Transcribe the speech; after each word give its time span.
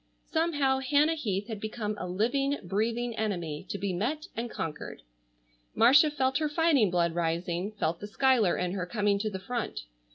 Somehow 0.31 0.79
Hannah 0.79 1.13
Heath 1.13 1.47
had 1.47 1.59
become 1.61 1.95
a 1.99 2.07
living, 2.07 2.57
breathing 2.63 3.15
enemy 3.15 3.67
to 3.69 3.77
be 3.77 3.93
met 3.93 4.25
and 4.35 4.49
conquered. 4.49 5.03
Marcia 5.75 6.09
felt 6.09 6.39
her 6.39 6.49
fighting 6.49 6.89
blood 6.89 7.13
rising, 7.13 7.73
felt 7.73 7.99
the 7.99 8.07
Schuyler 8.07 8.57
in 8.57 8.71
her 8.71 8.87
coming 8.87 9.19
to 9.19 9.29
the 9.29 9.37
front. 9.37 9.81